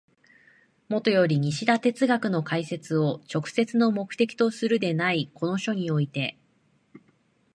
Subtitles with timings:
[0.89, 6.39] もとより西田哲学の解説を直接の目的とするのでないこの書において、